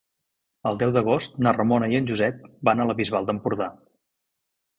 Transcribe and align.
El 0.69 0.77
deu 0.83 0.93
d'agost 0.95 1.37
na 1.47 1.53
Ramona 1.57 1.89
i 1.91 1.99
en 1.99 2.07
Josep 2.13 2.41
van 2.71 2.83
a 2.83 2.89
la 2.93 2.97
Bisbal 3.03 3.29
d'Empordà. 3.29 3.71